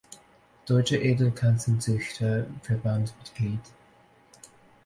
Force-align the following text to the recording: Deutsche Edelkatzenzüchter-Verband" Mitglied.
Deutsche 0.65 0.97
Edelkatzenzüchter-Verband" 0.99 3.13
Mitglied. 3.19 3.59